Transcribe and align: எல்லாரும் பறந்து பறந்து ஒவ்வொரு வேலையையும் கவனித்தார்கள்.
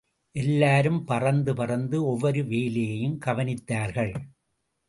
எல்லாரும் 0.35 1.03
பறந்து 1.03 1.53
பறந்து 1.55 2.03
ஒவ்வொரு 2.05 2.43
வேலையையும் 2.45 3.19
கவனித்தார்கள். 3.25 4.13